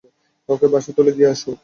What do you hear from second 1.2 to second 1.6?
এসো।